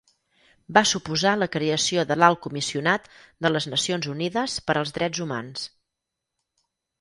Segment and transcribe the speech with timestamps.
[0.77, 3.05] Va suposar la creació de l'Alt Comissionat
[3.47, 5.69] de les Nacions Unides per als Drets Humans.